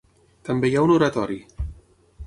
També 0.49 0.71
hi 0.71 0.79
ha 0.79 0.83
un 0.89 0.95
oratori. 0.95 1.39